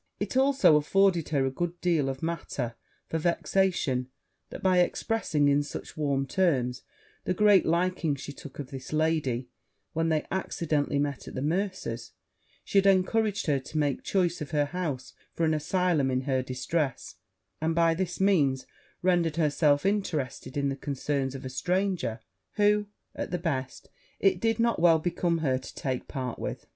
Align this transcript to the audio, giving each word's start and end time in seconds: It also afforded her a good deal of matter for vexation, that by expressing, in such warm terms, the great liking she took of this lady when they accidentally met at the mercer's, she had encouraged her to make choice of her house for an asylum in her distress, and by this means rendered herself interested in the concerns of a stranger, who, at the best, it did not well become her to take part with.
It 0.19 0.35
also 0.35 0.77
afforded 0.77 1.29
her 1.29 1.45
a 1.45 1.51
good 1.51 1.79
deal 1.79 2.09
of 2.09 2.23
matter 2.23 2.73
for 3.07 3.19
vexation, 3.19 4.09
that 4.49 4.63
by 4.63 4.79
expressing, 4.79 5.47
in 5.47 5.61
such 5.61 5.95
warm 5.95 6.25
terms, 6.25 6.81
the 7.25 7.35
great 7.35 7.67
liking 7.67 8.15
she 8.15 8.33
took 8.33 8.57
of 8.57 8.71
this 8.71 8.91
lady 8.91 9.47
when 9.93 10.09
they 10.09 10.25
accidentally 10.31 10.97
met 10.97 11.27
at 11.27 11.35
the 11.35 11.41
mercer's, 11.43 12.13
she 12.63 12.79
had 12.79 12.87
encouraged 12.87 13.45
her 13.45 13.59
to 13.59 13.77
make 13.77 14.01
choice 14.01 14.41
of 14.41 14.49
her 14.49 14.65
house 14.65 15.13
for 15.35 15.45
an 15.45 15.53
asylum 15.53 16.09
in 16.09 16.21
her 16.21 16.41
distress, 16.41 17.17
and 17.61 17.75
by 17.75 17.93
this 17.93 18.19
means 18.19 18.65
rendered 19.03 19.35
herself 19.35 19.85
interested 19.85 20.57
in 20.57 20.69
the 20.69 20.75
concerns 20.75 21.35
of 21.35 21.45
a 21.45 21.47
stranger, 21.49 22.21
who, 22.53 22.87
at 23.13 23.29
the 23.29 23.37
best, 23.37 23.87
it 24.19 24.39
did 24.39 24.59
not 24.59 24.81
well 24.81 24.97
become 24.97 25.37
her 25.45 25.59
to 25.59 25.75
take 25.75 26.07
part 26.07 26.39
with. 26.39 26.65